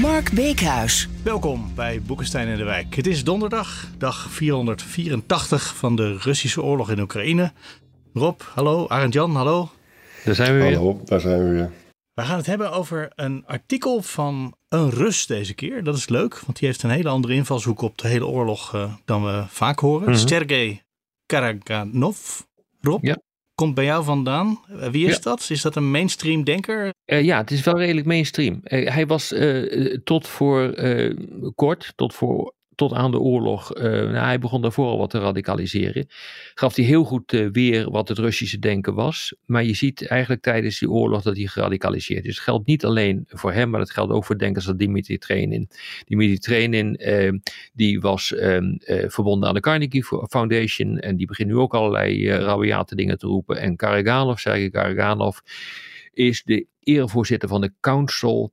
Mark 0.00 0.32
Beekhuis. 0.32 1.08
Welkom 1.24 1.74
bij 1.74 2.02
Boekenstein 2.02 2.48
en 2.48 2.56
de 2.56 2.64
Wijk. 2.64 2.94
Het 2.94 3.06
is 3.06 3.24
donderdag, 3.24 3.90
dag 3.98 4.30
484 4.30 5.76
van 5.76 5.96
de 5.96 6.16
Russische 6.16 6.62
oorlog 6.62 6.90
in 6.90 7.00
Oekraïne. 7.00 7.52
Rob, 8.14 8.40
hallo. 8.40 8.88
Arend 8.88 9.12
Jan, 9.12 9.34
hallo. 9.34 9.70
Daar 10.24 10.34
zijn 10.34 10.52
we 10.52 10.62
weer. 10.62 10.76
Hallo, 10.76 11.00
daar 11.04 11.20
zijn 11.20 11.38
we 11.44 11.50
weer. 11.50 11.70
We 12.14 12.22
gaan 12.22 12.36
het 12.36 12.46
hebben 12.46 12.72
over 12.72 13.12
een 13.14 13.44
artikel 13.46 14.02
van 14.02 14.54
een 14.68 14.90
Rus 14.90 15.26
deze 15.26 15.54
keer. 15.54 15.84
Dat 15.84 15.96
is 15.96 16.08
leuk, 16.08 16.40
want 16.40 16.58
die 16.58 16.68
heeft 16.68 16.82
een 16.82 16.90
hele 16.90 17.08
andere 17.08 17.34
invalshoek 17.34 17.80
op 17.80 17.98
de 17.98 18.08
hele 18.08 18.26
oorlog 18.26 18.74
uh, 18.74 18.92
dan 19.04 19.24
we 19.24 19.44
vaak 19.48 19.78
horen. 19.78 20.10
Mhm. 20.10 20.18
Sergei 20.18 20.82
Karaganov. 21.26 22.40
Rob, 22.80 23.04
Ja. 23.04 23.18
Komt 23.58 23.74
bij 23.74 23.84
jou 23.84 24.04
vandaan. 24.04 24.60
Wie 24.90 25.06
is 25.06 25.14
Ja. 25.14 25.20
dat? 25.22 25.46
Is 25.50 25.62
dat 25.62 25.76
een 25.76 25.90
mainstream 25.90 26.44
denker? 26.44 26.92
Eh, 27.04 27.22
ja, 27.24 27.36
het 27.38 27.50
is 27.50 27.62
wel 27.62 27.78
redelijk 27.78 28.06
mainstream. 28.06 28.60
Eh, 28.64 28.94
hij 28.94 29.06
was 29.06 29.32
eh, 29.32 29.96
tot 30.04 30.26
voor 30.28 30.74
kort, 31.54 31.92
tot, 31.96 32.14
voor, 32.14 32.54
tot 32.78 32.92
aan 32.92 33.10
de 33.10 33.18
oorlog, 33.18 33.74
eh, 33.74 33.84
nou, 33.90 34.16
hij 34.16 34.38
begon 34.38 34.62
daarvoor 34.62 34.86
al 34.86 34.98
wat 34.98 35.10
te 35.10 35.18
radicaliseren. 35.18 36.06
Gaf 36.54 36.76
hij 36.76 36.84
heel 36.84 37.04
goed 37.04 37.32
eh, 37.32 37.46
weer 37.52 37.90
wat 37.90 38.08
het 38.08 38.18
Russische 38.18 38.58
denken 38.58 38.94
was. 38.94 39.34
Maar 39.46 39.64
je 39.64 39.74
ziet 39.74 40.06
eigenlijk 40.06 40.42
tijdens 40.42 40.78
die 40.78 40.90
oorlog 40.90 41.22
dat 41.22 41.36
hij 41.36 41.46
geradicaliseerd 41.46 42.24
is. 42.24 42.34
Het 42.34 42.44
geldt 42.44 42.66
niet 42.66 42.84
alleen 42.84 43.24
voor 43.28 43.52
hem, 43.52 43.70
maar 43.70 43.80
het 43.80 43.90
geldt 43.90 44.12
ook 44.12 44.24
voor 44.24 44.38
denkers 44.38 44.68
als 44.68 44.76
Dimitri 44.76 45.18
Trenin. 45.18 45.68
Dimitri 46.04 46.38
Trenin, 46.38 46.96
eh, 46.96 47.32
die 47.72 48.00
was 48.00 48.34
eh, 48.34 48.56
eh, 48.56 49.10
verbonden 49.10 49.48
aan 49.48 49.54
de 49.54 49.60
Carnegie 49.60 50.04
Foundation. 50.28 50.98
En 50.98 51.16
die 51.16 51.26
begint 51.26 51.48
nu 51.48 51.56
ook 51.56 51.74
allerlei 51.74 52.30
rabiate 52.30 52.94
dingen 52.94 53.18
te 53.18 53.26
roepen. 53.26 53.60
En 53.60 53.76
Karaganov, 53.76 54.38
Sergei 54.38 54.70
Karaganov, 54.70 55.38
is 56.12 56.42
de 56.42 56.66
erevoorzitter 56.80 57.48
van 57.48 57.60
de 57.60 57.72
Council, 57.80 58.52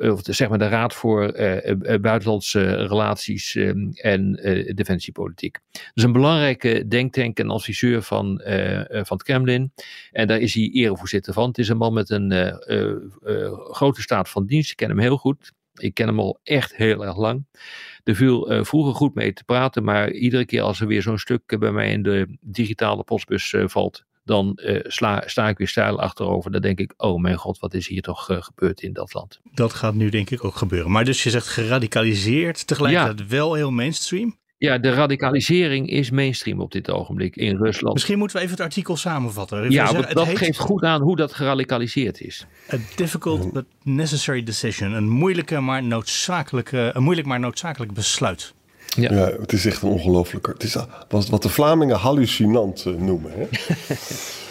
of 0.00 0.22
de, 0.22 0.32
zeg 0.32 0.48
maar 0.48 0.58
de 0.58 0.68
Raad 0.68 0.94
voor 0.94 1.28
eh, 1.28 1.70
eh, 1.70 2.00
Buitenlandse 2.00 2.74
Relaties 2.74 3.54
eh, 3.54 3.68
en 3.94 4.34
eh, 4.42 4.74
Defensiepolitiek. 4.74 5.58
Dus 5.94 6.04
een 6.04 6.12
belangrijke 6.12 6.88
denktank 6.88 7.38
en 7.38 7.50
adviseur 7.50 8.02
van, 8.02 8.40
eh, 8.40 8.80
eh, 8.80 8.86
van 8.88 9.16
het 9.16 9.22
Kremlin. 9.22 9.72
En 10.12 10.26
daar 10.26 10.40
is 10.40 10.54
hij 10.54 10.70
erevoorzitter 10.72 11.32
van. 11.32 11.48
Het 11.48 11.58
is 11.58 11.68
een 11.68 11.76
man 11.76 11.92
met 11.92 12.10
een 12.10 12.32
eh, 12.32 12.78
eh, 12.80 12.90
eh, 13.22 13.52
grote 13.52 14.02
staat 14.02 14.28
van 14.28 14.46
dienst. 14.46 14.70
Ik 14.70 14.76
ken 14.76 14.88
hem 14.88 14.98
heel 14.98 15.16
goed. 15.16 15.52
Ik 15.74 15.94
ken 15.94 16.06
hem 16.06 16.20
al 16.20 16.38
echt 16.42 16.76
heel 16.76 17.04
erg 17.04 17.16
lang. 17.16 17.44
Er 18.04 18.14
viel 18.14 18.50
eh, 18.50 18.64
vroeger 18.64 18.94
goed 18.94 19.14
mee 19.14 19.32
te 19.32 19.44
praten, 19.44 19.84
maar 19.84 20.10
iedere 20.10 20.44
keer 20.44 20.62
als 20.62 20.80
er 20.80 20.86
weer 20.86 21.02
zo'n 21.02 21.18
stuk 21.18 21.42
eh, 21.46 21.58
bij 21.58 21.72
mij 21.72 21.90
in 21.90 22.02
de 22.02 22.36
digitale 22.40 23.04
postbus 23.04 23.52
eh, 23.52 23.64
valt, 23.66 24.04
dan 24.24 24.54
eh, 24.54 24.80
sla, 24.82 25.22
sta 25.26 25.48
ik 25.48 25.58
weer 25.58 25.68
stijl 25.68 26.00
achterover. 26.00 26.50
Dan 26.50 26.60
denk 26.60 26.78
ik, 26.78 26.94
oh 26.96 27.20
mijn 27.20 27.36
god, 27.36 27.58
wat 27.58 27.74
is 27.74 27.88
hier 27.88 28.02
toch 28.02 28.30
eh, 28.30 28.42
gebeurd 28.42 28.82
in 28.82 28.92
dat 28.92 29.14
land? 29.14 29.40
Dat 29.52 29.72
gaat 29.72 29.94
nu 29.94 30.08
denk 30.08 30.30
ik 30.30 30.44
ook 30.44 30.56
gebeuren. 30.56 30.90
Maar 30.90 31.04
dus 31.04 31.22
je 31.22 31.30
zegt 31.30 31.46
geradicaliseerd, 31.46 32.66
tegelijkertijd 32.66 33.28
wel 33.28 33.54
heel 33.54 33.70
mainstream. 33.70 34.36
Ja, 34.58 34.78
de 34.78 34.90
radicalisering 34.90 35.90
is 35.90 36.10
mainstream 36.10 36.60
op 36.60 36.72
dit 36.72 36.90
ogenblik 36.90 37.36
in 37.36 37.56
Rusland. 37.56 37.94
Misschien 37.94 38.18
moeten 38.18 38.36
we 38.36 38.42
even 38.42 38.56
het 38.56 38.64
artikel 38.64 38.96
samenvatten. 38.96 39.70
Ja, 39.70 39.86
zeggen, 39.86 40.14
dat 40.14 40.26
heet 40.26 40.38
geeft 40.38 40.58
goed 40.58 40.82
aan 40.82 41.00
hoe 41.00 41.16
dat 41.16 41.32
geradicaliseerd 41.32 42.20
is. 42.20 42.46
A 42.72 42.76
difficult 42.96 43.52
but 43.52 43.64
necessary 43.82 44.42
decision. 44.42 44.92
Een 44.92 45.08
moeilijke 45.08 45.60
maar 45.60 45.82
noodzakelijke, 45.82 46.90
een 46.94 47.02
moeilijk 47.02 47.26
maar 47.26 47.40
noodzakelijk 47.40 47.92
besluit. 47.92 48.54
Ja. 48.94 49.12
Ja, 49.12 49.30
het 49.40 49.52
is 49.52 49.66
echt 49.66 49.82
een 49.82 49.88
ongelofelijke. 49.88 50.50
Het 50.50 50.62
is 50.62 50.76
wat, 51.08 51.28
wat 51.28 51.42
de 51.42 51.48
Vlamingen 51.48 51.96
hallucinant 51.96 52.84
eh, 52.86 52.92
noemen. 52.92 53.32
Hè? 53.34 53.46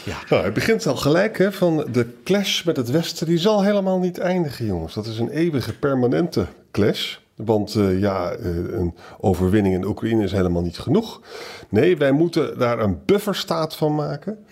Ja. 0.06 0.18
Nou, 0.30 0.44
het 0.44 0.54
begint 0.54 0.88
al 0.88 0.96
gelijk 0.96 1.38
hè, 1.38 1.52
van 1.52 1.88
de 1.92 2.08
clash 2.24 2.64
met 2.64 2.78
het 2.78 2.90
Westen. 2.90 3.28
Die 3.28 3.38
zal 3.38 3.64
helemaal 3.64 4.00
niet 4.00 4.20
eindigen, 4.20 4.66
jongens. 4.66 4.94
Dat 4.94 5.06
is 5.06 5.20
een 5.20 5.30
eeuwige, 5.30 5.74
permanente 5.74 6.46
clash. 6.72 7.16
Want 7.36 7.76
eh, 7.76 8.00
ja, 8.00 8.32
eh, 8.32 8.56
een 8.56 8.96
overwinning 9.20 9.76
in 9.76 9.86
Oekraïne 9.86 10.24
is 10.24 10.32
helemaal 10.32 10.62
niet 10.62 10.78
genoeg. 10.78 11.22
Nee, 11.70 11.98
wij 11.98 12.12
moeten 12.12 12.59
daar 12.59 12.80
een 12.80 13.00
bufferstaat 13.06 13.76
van 13.76 13.96
maken. 13.96 14.46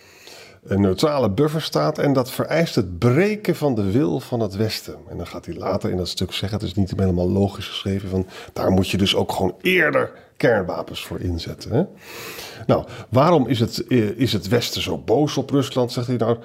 Een 0.63 0.81
neutrale 0.81 1.29
bufferstaat. 1.29 1.97
En 1.97 2.13
dat 2.13 2.31
vereist 2.31 2.75
het 2.75 2.99
breken 2.99 3.55
van 3.55 3.75
de 3.75 3.91
wil 3.91 4.19
van 4.19 4.39
het 4.39 4.55
Westen. 4.55 4.95
En 5.09 5.17
dan 5.17 5.27
gaat 5.27 5.45
hij 5.45 5.55
later 5.55 5.89
in 5.89 5.97
dat 5.97 6.07
stuk 6.07 6.31
zeggen, 6.31 6.59
het 6.59 6.67
is 6.67 6.73
niet 6.73 6.94
helemaal 6.97 7.29
logisch 7.29 7.67
geschreven, 7.67 8.09
van 8.09 8.27
daar 8.53 8.71
moet 8.71 8.89
je 8.89 8.97
dus 8.97 9.16
ook 9.16 9.31
gewoon 9.31 9.55
eerder 9.61 10.11
kernwapens 10.38 11.05
voor 11.05 11.19
inzetten. 11.19 11.71
Hè? 11.71 11.83
Nou, 12.66 12.85
waarom 13.09 13.47
is 13.47 13.59
het, 13.59 13.88
eh, 13.88 14.09
is 14.09 14.33
het 14.33 14.47
Westen 14.47 14.81
zo 14.81 14.97
boos 14.97 15.38
op 15.38 15.50
Rusland, 15.50 15.91
zegt 15.91 16.07
hij 16.07 16.16
nou. 16.16 16.38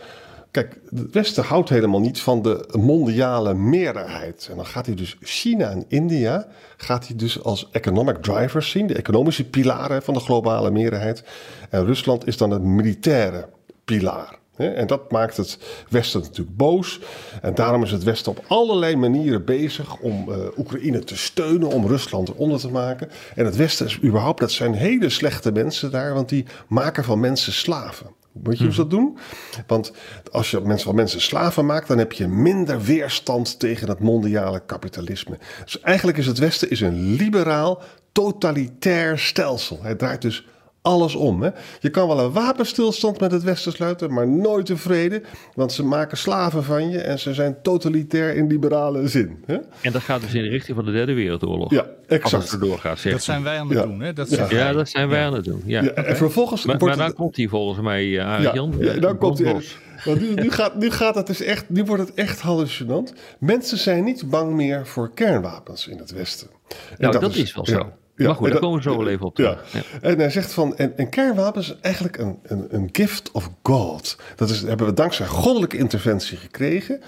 Kijk, 0.50 0.78
het 0.94 1.12
Westen 1.12 1.44
houdt 1.44 1.68
helemaal 1.68 2.00
niet 2.00 2.20
van 2.20 2.42
de 2.42 2.68
mondiale 2.78 3.54
meerderheid. 3.54 4.48
En 4.50 4.56
dan 4.56 4.66
gaat 4.66 4.86
hij 4.86 4.94
dus 4.94 5.16
China 5.20 5.70
en 5.70 5.84
India 5.88 6.46
gaat 6.76 7.06
hij 7.06 7.16
dus 7.16 7.42
als 7.42 7.68
economic 7.72 8.16
drivers 8.16 8.70
zien, 8.70 8.86
de 8.86 8.94
economische 8.94 9.48
pilaren 9.48 10.02
van 10.02 10.14
de 10.14 10.20
globale 10.20 10.70
meerderheid. 10.70 11.24
En 11.70 11.84
Rusland 11.84 12.26
is 12.26 12.36
dan 12.36 12.50
het 12.50 12.62
militaire 12.62 13.48
pilaar. 13.86 14.38
En 14.56 14.86
dat 14.86 15.10
maakt 15.10 15.36
het 15.36 15.58
Westen 15.88 16.20
natuurlijk 16.20 16.56
boos. 16.56 17.00
En 17.42 17.54
daarom 17.54 17.82
is 17.82 17.90
het 17.90 18.02
Westen 18.02 18.32
op 18.32 18.44
allerlei 18.46 18.96
manieren 18.96 19.44
bezig 19.44 19.96
om 19.96 20.32
eh, 20.32 20.38
Oekraïne 20.56 21.04
te 21.04 21.16
steunen, 21.16 21.68
om 21.68 21.86
Rusland 21.86 22.28
eronder 22.28 22.58
te 22.58 22.70
maken. 22.70 23.10
En 23.34 23.44
het 23.44 23.56
Westen 23.56 23.86
is 23.86 24.02
überhaupt, 24.02 24.40
dat 24.40 24.52
zijn 24.52 24.74
hele 24.74 25.08
slechte 25.08 25.52
mensen 25.52 25.90
daar, 25.90 26.14
want 26.14 26.28
die 26.28 26.46
maken 26.68 27.04
van 27.04 27.20
mensen 27.20 27.52
slaven. 27.52 28.06
Weet 28.42 28.58
je 28.58 28.64
hoe 28.64 28.72
ze 28.72 28.80
dat 28.80 28.90
doen? 28.90 29.18
Want 29.66 29.92
als 30.30 30.50
je 30.50 30.60
mensen 30.60 30.86
van 30.86 30.94
mensen 30.94 31.20
slaven 31.20 31.66
maakt, 31.66 31.88
dan 31.88 31.98
heb 31.98 32.12
je 32.12 32.28
minder 32.28 32.82
weerstand 32.82 33.58
tegen 33.58 33.88
het 33.88 33.98
mondiale 33.98 34.62
kapitalisme. 34.66 35.38
Dus 35.64 35.80
eigenlijk 35.80 36.18
is 36.18 36.26
het 36.26 36.38
Westen 36.38 36.70
is 36.70 36.80
een 36.80 37.14
liberaal, 37.14 37.82
totalitair 38.12 39.18
stelsel. 39.18 39.78
Het 39.82 39.98
draait 39.98 40.22
dus 40.22 40.46
alles 40.86 41.14
om. 41.14 41.42
Hè? 41.42 41.50
Je 41.80 41.90
kan 41.90 42.08
wel 42.08 42.20
een 42.20 42.32
wapenstilstand 42.32 43.20
met 43.20 43.32
het 43.32 43.42
Westen 43.42 43.72
sluiten, 43.72 44.12
maar 44.12 44.28
nooit 44.28 44.66
tevreden. 44.66 45.22
Want 45.54 45.72
ze 45.72 45.84
maken 45.84 46.16
slaven 46.18 46.64
van 46.64 46.90
je 46.90 46.98
en 47.00 47.18
ze 47.18 47.34
zijn 47.34 47.56
totalitair 47.62 48.34
in 48.34 48.46
liberale 48.46 49.08
zin. 49.08 49.42
Hè? 49.46 49.56
En 49.82 49.92
dat 49.92 50.02
gaat 50.02 50.20
dus 50.20 50.34
in 50.34 50.42
de 50.42 50.48
richting 50.48 50.76
van 50.76 50.86
de 50.86 50.92
derde 50.92 51.12
wereldoorlog. 51.14 51.70
Ja, 51.70 51.78
Als 51.80 51.88
het 52.08 52.10
exact. 52.42 52.60
doorgaat, 52.60 52.98
zegt 52.98 53.14
Dat 53.14 53.24
zijn 53.24 53.42
wij 53.42 53.58
aan 53.58 53.68
het 53.68 53.78
Ja. 53.78 53.84
doen. 53.84 54.00
Hè? 54.00 54.12
Dat 54.12 54.30
Ja. 54.50 54.72
dat 54.72 54.88
zijn 54.88 55.08
wij 55.08 55.24
aan 55.24 55.34
het 55.34 55.44
doen. 55.44 55.62
Ja. 55.64 55.82
Ja, 55.82 55.90
en 55.90 56.16
vervolgens 56.16 56.64
Maar, 56.64 56.76
maar 56.78 56.88
het- 56.88 56.98
dan 56.98 57.12
komt 57.12 57.36
hij 57.36 57.48
volgens 57.48 57.80
mij, 57.80 58.04
uh, 58.04 58.12
Ja, 58.12 58.36
Arjan. 58.36 58.74
ja, 58.78 58.90
eh, 58.92 59.00
dan 59.00 59.18
komt 59.18 59.38
hij. 59.38 59.56
Want 60.04 60.20
nu, 60.20 60.34
nu, 60.34 60.50
gaat, 60.50 60.76
nu 60.76 60.90
gaat 60.90 61.14
het 61.14 61.26
dus 61.26 61.40
echt, 61.42 61.64
nu 61.68 61.84
wordt 61.84 62.02
het 62.02 62.14
echt 62.14 62.40
hallucinant. 62.40 63.12
Mensen 63.38 63.78
zijn 63.78 64.04
niet 64.04 64.30
bang 64.30 64.52
meer 64.54 64.86
voor 64.86 65.10
kernwapens 65.14 65.86
in 65.88 65.98
het 65.98 66.10
Westen. 66.12 66.48
En 66.68 66.76
Nou, 66.98 67.18
dat 67.18 67.34
is 67.34 67.54
wel 67.54 67.66
zo. 67.66 67.92
Maar 68.16 68.34
goed, 68.34 68.50
daar 68.50 68.60
komen 68.60 68.76
we 68.76 68.82
zo 68.82 68.96
wel 68.98 69.08
even 69.08 69.26
op 69.26 69.36
Ja. 69.38 69.54
terug. 69.54 69.72
Ja. 69.72 69.80
En 70.00 70.18
hij 70.18 70.30
zegt 70.30 70.52
van, 70.52 70.76
en, 70.76 70.96
en 70.96 71.08
kernwapens 71.08 71.68
is 71.70 71.76
eigenlijk 71.80 72.18
een, 72.18 72.38
een, 72.42 72.66
een 72.70 72.88
gift 72.92 73.30
of 73.30 73.50
God. 73.62 74.16
Dat 74.36 74.50
is, 74.50 74.62
hebben 74.62 74.86
we 74.86 74.92
dankzij 74.92 75.26
goddelijke 75.26 75.76
interventie 75.76 76.36
gekregen. 76.36 77.00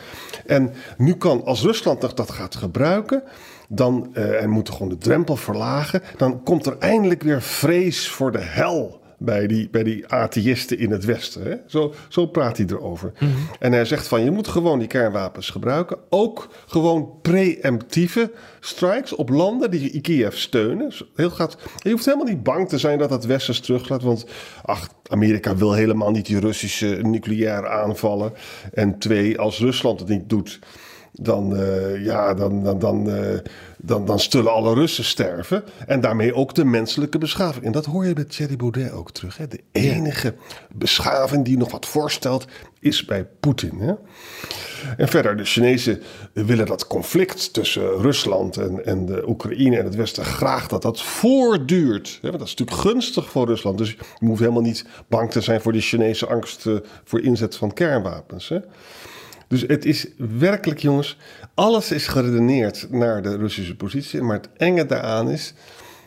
En 0.46 0.72
nu 0.96 1.14
kan, 1.14 1.44
als 1.44 1.62
Rusland 1.62 2.00
nog 2.00 2.14
dat 2.14 2.30
gaat 2.30 2.54
gebruiken, 2.56 3.22
dan, 3.68 4.10
eh, 4.14 4.42
en 4.42 4.50
moeten 4.50 4.72
gewoon 4.74 4.88
de 4.88 4.98
drempel 4.98 5.36
verlagen, 5.36 6.02
dan 6.16 6.42
komt 6.42 6.66
er 6.66 6.76
eindelijk 6.78 7.22
weer 7.22 7.42
vrees 7.42 8.08
voor 8.08 8.32
de 8.32 8.40
hel 8.42 9.00
bij 9.18 9.46
die, 9.46 9.68
bij 9.70 9.82
die 9.82 10.06
atheïsten 10.06 10.78
in 10.78 10.90
het 10.90 11.04
Westen. 11.04 11.42
Hè? 11.42 11.56
Zo, 11.66 11.94
zo 12.08 12.26
praat 12.26 12.56
hij 12.56 12.66
erover. 12.66 13.12
En 13.58 13.72
hij 13.72 13.84
zegt 13.84 14.08
van 14.08 14.24
je 14.24 14.30
moet 14.30 14.48
gewoon 14.48 14.78
die 14.78 14.88
kernwapens 14.88 15.50
gebruiken. 15.50 15.98
Ook 16.08 16.48
gewoon 16.66 17.10
preemptieve 17.22 18.32
strikes 18.60 19.14
op 19.14 19.28
landen 19.28 19.70
die 19.70 20.00
Kiev 20.00 20.34
steunen. 20.34 20.92
Heel 21.14 21.30
gaat, 21.30 21.56
je 21.76 21.90
hoeft 21.90 22.04
helemaal 22.04 22.26
niet 22.26 22.42
bang 22.42 22.68
te 22.68 22.78
zijn 22.78 22.98
dat 22.98 23.10
het 23.10 23.26
Westen 23.26 23.62
teruglaat. 23.62 24.02
Want 24.02 24.26
ach, 24.62 24.88
Amerika 25.08 25.56
wil 25.56 25.72
helemaal 25.72 26.10
niet 26.10 26.26
die 26.26 26.40
Russische 26.40 26.98
nucleaire 27.02 27.68
aanvallen. 27.68 28.32
En 28.72 28.98
twee, 28.98 29.38
als 29.38 29.58
Rusland 29.58 30.00
het 30.00 30.08
niet 30.08 30.28
doet 30.28 30.58
dan, 31.12 31.60
uh, 31.60 32.04
ja, 32.04 32.34
dan, 32.34 32.64
dan, 32.64 32.78
dan, 32.78 33.08
uh, 33.08 33.38
dan, 33.78 34.04
dan 34.04 34.20
zullen 34.20 34.52
alle 34.52 34.74
Russen 34.74 35.04
sterven. 35.04 35.64
En 35.86 36.00
daarmee 36.00 36.34
ook 36.34 36.54
de 36.54 36.64
menselijke 36.64 37.18
beschaving. 37.18 37.64
En 37.64 37.72
dat 37.72 37.84
hoor 37.84 38.06
je 38.06 38.12
bij 38.12 38.24
Thierry 38.24 38.56
Baudet 38.56 38.92
ook 38.92 39.10
terug. 39.10 39.36
Hè? 39.36 39.48
De 39.48 39.60
enige 39.72 40.34
beschaving 40.72 41.44
die 41.44 41.56
nog 41.56 41.70
wat 41.70 41.86
voorstelt, 41.86 42.46
is 42.80 43.04
bij 43.04 43.26
Poetin. 43.40 43.78
Hè? 43.80 43.94
En 44.96 45.08
verder, 45.08 45.36
de 45.36 45.44
Chinezen 45.44 46.02
willen 46.32 46.66
dat 46.66 46.86
conflict 46.86 47.52
tussen 47.52 48.00
Rusland 48.00 48.56
en, 48.56 48.86
en 48.86 49.06
de 49.06 49.28
Oekraïne 49.28 49.78
en 49.78 49.84
het 49.84 49.94
Westen 49.94 50.24
graag 50.24 50.68
dat 50.68 50.82
dat 50.82 51.02
voortduurt. 51.02 52.08
Hè? 52.22 52.28
Want 52.28 52.38
dat 52.38 52.48
is 52.48 52.54
natuurlijk 52.54 52.88
gunstig 52.88 53.30
voor 53.30 53.46
Rusland. 53.46 53.78
Dus 53.78 53.90
je 53.90 54.26
hoeft 54.26 54.40
helemaal 54.40 54.62
niet 54.62 54.84
bang 55.08 55.30
te 55.30 55.40
zijn 55.40 55.60
voor 55.60 55.72
die 55.72 55.82
Chinese 55.82 56.26
angst 56.26 56.66
eh, 56.66 56.74
voor 57.04 57.20
inzet 57.20 57.56
van 57.56 57.72
kernwapens. 57.72 58.48
Hè? 58.48 58.58
Dus 59.48 59.64
het 59.66 59.84
is 59.84 60.06
werkelijk, 60.38 60.80
jongens, 60.80 61.18
alles 61.54 61.90
is 61.90 62.06
geredeneerd 62.06 62.86
naar 62.90 63.22
de 63.22 63.36
Russische 63.36 63.76
positie. 63.76 64.22
Maar 64.22 64.36
het 64.36 64.48
enge 64.56 64.86
daaraan 64.86 65.30
is 65.30 65.54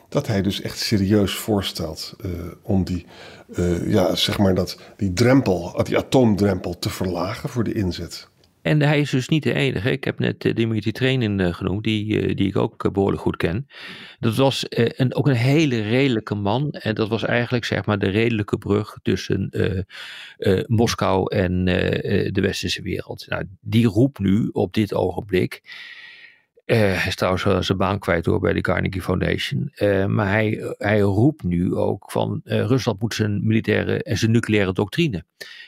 dat 0.10 0.28
hij 0.28 0.42
dus 0.42 0.62
echt 0.62 0.80
serieus 0.80 1.36
voorstelt 1.36 2.14
uh, 2.26 2.32
om 2.62 2.84
die, 2.84 3.06
uh, 3.48 3.92
ja, 3.92 4.16
zeg 4.16 4.38
maar 4.38 4.56
dat, 4.56 4.78
die 4.98 5.14
drempel, 5.14 5.84
die 5.84 5.98
atoomdrempel 5.98 6.80
te 6.80 6.90
verlagen 6.90 7.50
voor 7.50 7.64
de 7.64 7.74
inzet. 7.74 8.28
En 8.62 8.82
hij 8.82 9.00
is 9.00 9.10
dus 9.10 9.28
niet 9.28 9.44
de 9.44 9.54
enige. 9.54 9.92
Ik 9.92 10.04
heb 10.04 10.20
net 10.20 10.46
uh, 10.46 10.56
Dimitri 10.56 10.92
Trenin 10.92 11.54
genoemd, 11.54 11.84
die, 11.84 12.36
die 12.36 12.48
ik 12.48 12.56
ook 12.56 12.94
behoorlijk 12.94 13.22
goed 13.22 13.38
ken. 13.38 13.68
Dat 14.20 14.36
was 14.36 14.66
een, 14.70 15.16
ook 15.16 15.28
een 15.28 15.36
hele 15.36 15.82
redelijke 15.82 16.36
man. 16.36 16.72
En 16.72 16.96
dat 16.96 17.10
was 17.10 17.24
eigenlijk 17.24 17.66
zeg 17.66 17.86
maar 17.86 18.00
de 18.00 18.10
redelijke 18.10 18.58
brug 18.58 18.98
tussen 19.02 19.50
Moskou 20.68 21.36
en 21.36 21.66
de 21.66 22.42
westerse 22.42 22.82
wereld. 22.82 23.26
Nou, 23.28 23.44
die 23.62 23.88
roept 23.88 24.20
nu 24.20 24.50
op 24.52 24.74
dit 24.74 24.94
ogenblik 24.94 25.62
uh, 26.66 26.78
hij 26.78 27.08
is 27.08 27.16
trouwens 27.16 27.66
zijn 27.66 27.78
baan 27.78 28.00
kwijt 28.00 28.24
door 28.24 28.40
bij 28.40 28.54
de 28.54 28.62
Carnegie 28.62 29.02
Foundation. 29.02 29.72
Uh, 29.76 30.06
maar 30.06 30.28
hij, 30.28 30.76
hij 30.78 31.00
roept 31.00 31.44
nu 31.44 31.76
ook 31.76 32.12
van 32.12 32.42
uh, 32.44 32.66
Rusland 32.66 33.02
moet 33.02 33.14
zijn 33.14 33.48
militaire 33.48 34.04
en 34.04 34.18
zijn 34.18 34.32
nucleaire 34.32 34.74
doctrine 34.74 35.24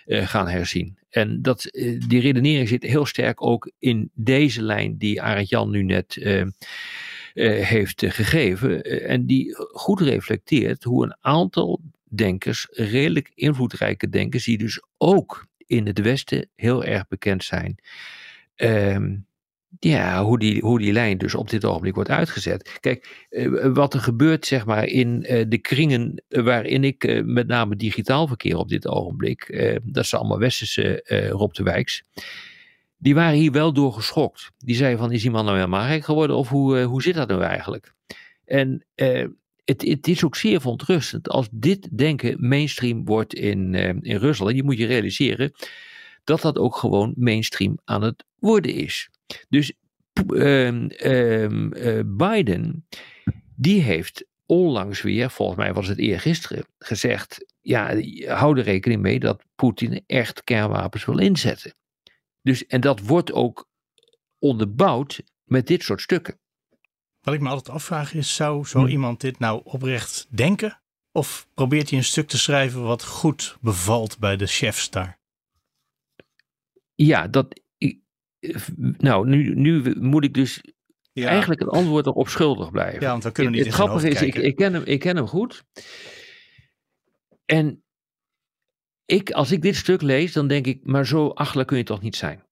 gaan 0.06 0.48
herzien. 0.48 0.98
En 1.10 1.42
dat, 1.42 1.64
die 2.08 2.20
redenering 2.20 2.68
zit 2.68 2.84
heel 2.84 3.06
sterk 3.06 3.42
ook 3.42 3.72
in 3.80 4.12
deze 4.14 4.62
lijn 4.62 4.98
die 4.98 5.22
Arend 5.22 5.50
Jan 5.50 5.70
nu 5.70 5.84
net 5.84 6.18
heeft 7.34 8.04
gegeven. 8.06 8.82
en 8.84 9.26
die 9.26 9.56
goed 9.56 10.02
reflecteert 10.02 10.84
hoe 10.84 11.04
een 11.04 11.16
aantal 11.22 11.82
denkers, 12.16 12.68
redelijk 12.72 13.32
invloedrijke 13.36 14.10
denkers, 14.10 14.44
die 14.44 14.58
dus 14.58 14.82
ook 14.98 15.48
in 15.58 15.86
het 15.86 16.00
Westen 16.00 16.50
heel 16.56 16.84
erg 16.84 17.08
bekend 17.08 17.44
zijn. 17.44 17.76
Ehm, 18.56 19.16
ja, 19.80 20.24
hoe 20.24 20.40
die, 20.40 20.62
hoe 20.62 20.80
die 20.80 20.94
lijn 20.94 21.18
dus 21.18 21.36
op 21.36 21.50
dit 21.50 21.66
ogenblik 21.66 21.96
wordt 21.96 22.10
uitgezet. 22.10 22.78
Kijk, 22.80 23.26
eh, 23.30 23.66
wat 23.74 23.94
er 23.94 24.00
gebeurt 24.00 24.46
zeg 24.46 24.66
maar 24.66 24.86
in 24.86 25.24
eh, 25.24 25.46
de 25.48 25.58
kringen 25.58 26.24
waarin 26.28 26.84
ik 26.84 27.04
eh, 27.04 27.24
met 27.24 27.48
name 27.48 27.76
digitaal 27.76 28.28
verkeer 28.28 28.58
op 28.58 28.70
dit 28.70 28.88
ogenblik, 28.88 29.42
dat 29.84 30.06
zijn 30.06 30.22
allemaal 30.22 30.40
westerse 30.40 31.04
Rob 31.32 31.54
de 31.54 31.64
Wijks, 31.64 32.04
die 32.98 33.16
waren 33.16 33.38
hier 33.38 33.52
wel 33.52 33.74
door 33.74 33.94
geschokt. 33.94 34.52
Die 34.58 34.76
zeiden 34.76 35.00
van, 35.00 35.12
is 35.12 35.22
die 35.22 35.32
man 35.32 35.46
nou 35.46 35.58
helemaal 35.58 35.88
gek 35.88 36.04
geworden 36.04 36.36
of 36.36 36.50
hoe, 36.50 36.82
hoe 36.82 37.02
zit 37.02 37.16
dat 37.16 37.28
nou 37.28 37.42
eigenlijk? 37.42 37.94
En 38.46 38.86
het, 39.66 39.82
het, 39.82 40.08
is 40.08 40.24
ook 40.24 40.36
zeer 40.36 40.62
verontrustend 40.62 41.30
als 41.30 41.48
dit 41.52 41.98
denken 41.98 42.48
mainstream 42.48 43.06
wordt 43.06 43.34
in, 43.34 43.74
in 44.02 44.18
Rusland. 44.18 44.52
En 44.52 44.56
je 44.58 44.64
moet 44.64 44.78
je 44.78 44.86
realiseren 44.86 45.52
dat 46.24 46.42
dat 46.42 46.58
ook 46.58 46.76
gewoon 46.76 47.14
mainstream 47.18 47.78
aan 47.86 48.02
het 48.02 48.24
worden 48.40 48.74
is. 48.74 49.10
Dus 49.50 49.74
um, 50.34 50.90
um, 51.04 51.70
Biden, 52.18 52.88
die 53.56 53.82
heeft 53.82 54.26
onlangs 54.46 55.02
weer, 55.02 55.30
volgens 55.30 55.58
mij 55.58 55.74
was 55.74 55.88
het 55.88 55.98
eergisteren, 55.98 56.66
gezegd: 56.78 57.46
ja, 57.62 58.02
hou 58.28 58.58
er 58.58 58.64
rekening 58.64 59.02
mee 59.02 59.20
dat 59.20 59.44
Poetin 59.56 60.04
echt 60.08 60.44
kernwapens 60.44 61.06
wil 61.06 61.20
inzetten. 61.20 61.74
Dus, 62.42 62.66
en 62.66 62.82
dat 62.82 63.00
wordt 63.00 63.32
ook 63.32 63.70
onderbouwd 64.40 65.24
met 65.44 65.68
dit 65.68 65.84
soort 65.84 66.02
stukken. 66.02 66.40
Wat 67.22 67.34
ik 67.34 67.40
me 67.40 67.50
altijd 67.50 67.76
afvraag 67.76 68.14
is, 68.14 68.36
zou 68.36 68.66
zo 68.66 68.80
hm. 68.80 68.88
iemand 68.88 69.22
dit 69.22 69.40
nou 69.40 69.62
oprecht 69.64 70.28
denken? 70.30 70.82
Of 71.12 71.48
probeert 71.54 71.90
hij 71.90 71.98
een 71.98 72.04
stuk 72.04 72.28
te 72.28 72.38
schrijven 72.38 72.84
wat 72.84 73.04
goed 73.04 73.58
bevalt 73.62 74.20
bij 74.20 74.38
de 74.38 74.48
chefs 74.48 74.90
daar? 74.90 75.20
Ja, 76.96 77.28
dat, 77.28 77.62
nou, 78.98 79.28
nu, 79.28 79.56
nu 79.56 79.96
moet 80.00 80.24
ik 80.24 80.34
dus 80.34 80.62
eigenlijk 81.14 81.60
het 81.60 81.70
antwoord 81.70 82.06
erop 82.06 82.28
schuldig 82.28 82.72
blijven. 82.72 83.02
Ja, 83.02 83.10
want 83.10 83.24
we 83.24 83.32
kunnen 83.32 83.52
niet 83.54 83.66
Het, 83.66 83.74
het 83.74 83.82
grappige 83.82 84.10
is, 84.10 84.22
ik, 84.22 84.36
ik, 84.36 84.56
ken 84.56 84.74
hem, 84.74 84.84
ik 84.86 85.00
ken 85.00 85.16
hem 85.16 85.28
goed. 85.28 85.64
En 87.46 87.84
ik, 89.06 89.32
als 89.32 89.52
ik 89.52 89.62
dit 89.62 89.76
stuk 89.76 90.02
lees, 90.02 90.34
dan 90.34 90.48
denk 90.48 90.68
ik, 90.68 90.86
maar 90.86 91.08
zo 91.08 91.28
achterlijk 91.28 91.68
kun 91.68 91.78
je 91.78 91.84
toch 91.84 92.02
niet 92.02 92.16
zijn. 92.16 92.44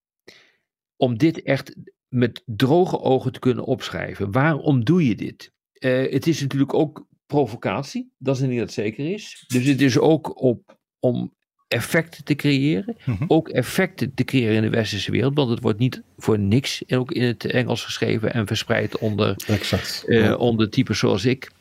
Om 0.96 1.18
dit 1.18 1.42
echt 1.42 1.76
met 2.08 2.44
droge 2.46 3.00
ogen 3.00 3.32
te 3.32 3.40
kunnen 3.40 3.66
opschrijven. 3.66 4.32
Waarom 4.32 4.84
doe 4.84 5.08
je 5.08 5.16
dit? 5.16 5.54
Uh, 5.80 6.12
het 6.12 6.28
is 6.28 6.42
natuurlijk 6.42 6.74
ook 6.74 7.08
provocatie, 7.26 8.14
dat 8.18 8.36
is 8.36 8.42
niet 8.42 8.60
dat 8.60 8.72
zeker 8.72 9.14
is. 9.14 9.44
Dus 9.48 9.66
het 9.66 9.82
is 9.82 9.98
ook 9.98 10.42
op, 10.42 10.80
om 11.00 11.36
effecten 11.72 12.24
te 12.24 12.36
creëren. 12.36 12.96
Mhm. 13.04 13.24
Ook 13.28 13.50
effecten 13.50 14.14
te 14.14 14.24
creëren 14.24 14.56
in 14.56 14.62
de 14.62 14.70
westerse 14.70 15.12
wereld. 15.12 15.36
Want 15.36 15.50
het 15.50 15.62
wordt 15.62 15.80
niet 15.80 16.02
voor 16.18 16.40
niks 16.40 16.84
ook 16.90 17.12
in 17.12 17.24
het 17.24 17.46
Engels 17.46 17.84
geschreven 17.84 18.34
en 18.34 18.48
verspreid 18.48 18.98
onder, 18.98 19.36
exact. 19.48 20.04
Uh, 20.08 20.40
onder 20.40 20.70
types 20.70 21.00
zoals 21.00 21.26
ik. 21.26 21.52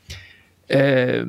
Uh, 0.66 1.22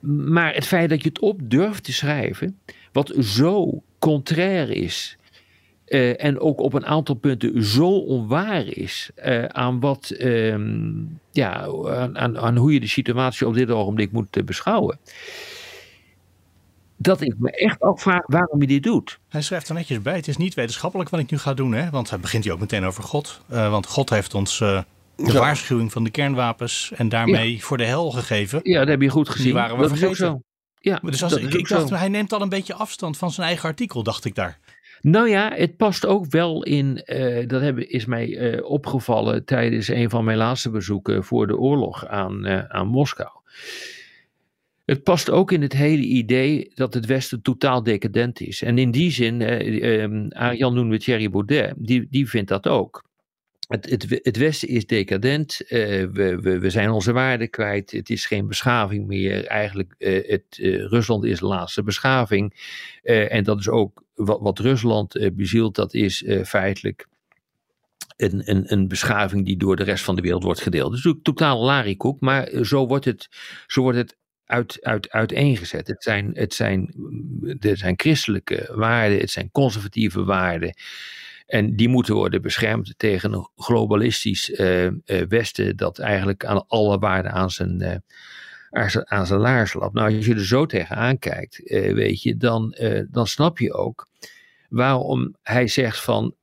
maar 0.00 0.54
het 0.54 0.66
feit 0.66 0.88
dat 0.88 1.02
je 1.02 1.08
het 1.08 1.18
op 1.18 1.40
durft 1.42 1.84
te 1.84 1.92
schrijven, 1.92 2.58
wat 2.92 3.14
zo 3.20 3.82
contrair 3.98 4.70
is. 4.70 5.16
Uh, 5.88 6.24
en 6.24 6.38
ook 6.38 6.60
op 6.60 6.72
een 6.72 6.86
aantal 6.86 7.14
punten 7.14 7.64
zo 7.64 7.88
onwaar 7.88 8.66
is 8.66 9.10
uh, 9.24 9.44
aan 9.44 9.80
wat, 9.80 10.10
ehm, 10.10 10.92
ja, 11.30 11.68
aan, 12.12 12.38
aan, 12.38 12.56
hoe 12.56 12.72
je 12.72 12.80
de 12.80 12.86
situatie 12.86 13.46
op 13.46 13.54
dit 13.54 13.70
ogenblik 13.70 14.12
moet 14.12 14.44
beschouwen 14.44 14.98
dat 17.04 17.20
ik 17.20 17.34
me 17.38 17.50
echt 17.50 17.80
afvraag 17.80 18.22
waarom 18.26 18.58
hij 18.58 18.66
dit 18.66 18.82
doet. 18.82 19.18
Hij 19.28 19.42
schrijft 19.42 19.68
er 19.68 19.74
netjes 19.74 20.02
bij. 20.02 20.16
Het 20.16 20.28
is 20.28 20.36
niet 20.36 20.54
wetenschappelijk 20.54 21.10
wat 21.10 21.20
ik 21.20 21.30
nu 21.30 21.38
ga 21.38 21.54
doen. 21.54 21.72
Hè? 21.72 21.90
Want 21.90 22.10
hij 22.10 22.18
begint 22.18 22.44
hij 22.44 22.52
ook 22.52 22.60
meteen 22.60 22.84
over 22.84 23.02
God. 23.02 23.40
Uh, 23.52 23.70
want 23.70 23.86
God 23.86 24.10
heeft 24.10 24.34
ons 24.34 24.60
uh, 24.60 24.80
de 25.16 25.32
ja. 25.32 25.38
waarschuwing 25.38 25.92
van 25.92 26.04
de 26.04 26.10
kernwapens 26.10 26.92
en 26.96 27.08
daarmee 27.08 27.52
ja. 27.52 27.60
voor 27.60 27.76
de 27.76 27.84
hel 27.84 28.10
gegeven. 28.10 28.60
Ja, 28.62 28.78
dat 28.78 28.88
heb 28.88 29.00
je 29.00 29.08
goed 29.08 29.28
gezien. 29.28 29.44
Die 29.44 29.54
waren 29.54 29.76
we 29.76 29.82
dat 29.82 29.90
vergeten. 29.90 30.16
Zo. 30.16 30.40
Ja, 30.80 31.00
dus 31.02 31.22
als, 31.22 31.36
ik, 31.36 31.54
ik 31.54 31.68
dacht, 31.68 31.88
zo. 31.88 31.94
hij 31.94 32.08
neemt 32.08 32.32
al 32.32 32.42
een 32.42 32.48
beetje 32.48 32.74
afstand 32.74 33.16
van 33.16 33.30
zijn 33.30 33.46
eigen 33.46 33.68
artikel, 33.68 34.02
dacht 34.02 34.24
ik 34.24 34.34
daar. 34.34 34.58
Nou 35.00 35.28
ja, 35.28 35.52
het 35.54 35.76
past 35.76 36.06
ook 36.06 36.26
wel 36.30 36.62
in, 36.62 37.02
uh, 37.06 37.48
dat 37.48 37.60
heb, 37.60 37.78
is 37.78 38.04
mij 38.04 38.28
uh, 38.28 38.64
opgevallen 38.70 39.44
tijdens 39.44 39.88
een 39.88 40.10
van 40.10 40.24
mijn 40.24 40.38
laatste 40.38 40.70
bezoeken 40.70 41.24
voor 41.24 41.46
de 41.46 41.56
oorlog 41.56 42.06
aan, 42.06 42.46
uh, 42.46 42.64
aan 42.68 42.86
Moskou. 42.86 43.30
Het 44.84 45.02
past 45.02 45.30
ook 45.30 45.52
in 45.52 45.62
het 45.62 45.72
hele 45.72 46.02
idee 46.02 46.72
dat 46.74 46.94
het 46.94 47.06
Westen 47.06 47.42
totaal 47.42 47.82
decadent 47.82 48.40
is. 48.40 48.62
En 48.62 48.78
in 48.78 48.90
die 48.90 49.10
zin, 49.10 49.40
eh, 49.40 50.04
eh, 50.04 50.28
Arjan 50.28 50.74
noemde 50.74 50.98
Thierry 50.98 51.30
Baudet, 51.30 51.74
die, 51.76 52.06
die 52.10 52.28
vindt 52.28 52.48
dat 52.48 52.68
ook. 52.68 53.04
Het, 53.68 53.90
het, 53.90 54.20
het 54.22 54.36
Westen 54.36 54.68
is 54.68 54.86
decadent, 54.86 55.60
uh, 55.60 55.68
we, 56.12 56.38
we, 56.40 56.58
we 56.58 56.70
zijn 56.70 56.90
onze 56.90 57.12
waarden 57.12 57.50
kwijt, 57.50 57.90
het 57.90 58.10
is 58.10 58.26
geen 58.26 58.46
beschaving 58.46 59.06
meer. 59.06 59.46
Eigenlijk, 59.46 59.94
uh, 59.98 60.28
het, 60.28 60.58
uh, 60.58 60.86
Rusland 60.86 61.24
is 61.24 61.38
de 61.38 61.46
laatste 61.46 61.82
beschaving. 61.82 62.72
en 63.02 63.44
dat 63.44 63.58
is 63.58 63.68
ook 63.68 64.02
wat, 64.14 64.40
wat 64.40 64.58
Rusland 64.58 65.30
bezielt, 65.34 65.74
dat 65.74 65.94
is 65.94 66.24
feitelijk 66.44 67.06
een, 68.16 68.50
een, 68.50 68.72
een 68.72 68.88
beschaving 68.88 69.44
die 69.44 69.56
door 69.56 69.76
de 69.76 69.84
rest 69.84 70.04
van 70.04 70.16
de 70.16 70.22
wereld 70.22 70.42
wordt 70.42 70.60
gedeeld. 70.60 71.02
Dus 71.02 71.14
totaal 71.22 71.64
larikoek, 71.64 72.20
maar 72.20 72.64
zo 72.64 72.86
wordt 72.86 73.04
het, 73.04 73.28
zo 73.66 73.82
wordt 73.82 73.98
het 73.98 74.16
uit, 74.46 74.78
uit, 74.82 75.10
uiteengezet. 75.10 75.86
Het 75.86 76.02
zijn, 76.02 76.30
het, 76.34 76.54
zijn, 76.54 76.94
het 77.58 77.78
zijn 77.78 77.94
christelijke 77.96 78.70
waarden, 78.74 79.18
het 79.18 79.30
zijn 79.30 79.50
conservatieve 79.50 80.24
waarden. 80.24 80.74
En 81.46 81.76
die 81.76 81.88
moeten 81.88 82.14
worden 82.14 82.42
beschermd 82.42 82.94
tegen 82.96 83.32
een 83.32 83.48
globalistisch 83.56 84.50
uh, 84.50 84.84
uh, 84.84 84.92
Westen 85.28 85.76
dat 85.76 85.98
eigenlijk 85.98 86.44
aan 86.44 86.66
alle 86.66 86.98
waarden 86.98 87.32
aan 87.32 87.50
zijn, 87.50 87.82
uh, 88.70 88.86
aan 89.04 89.26
zijn 89.26 89.40
laars 89.40 89.72
lapt. 89.72 89.94
Nou, 89.94 90.16
als 90.16 90.26
je 90.26 90.34
er 90.34 90.46
zo 90.46 90.66
tegenaan 90.66 91.18
kijkt, 91.18 91.60
weet 91.70 92.22
je, 92.22 92.36
dan, 92.36 92.76
dan 93.10 93.26
snap 93.26 93.58
je 93.58 93.72
ook 93.72 94.08
waarom 94.68 95.36
hij 95.42 95.68
zegt 95.68 96.00
van 96.00 96.34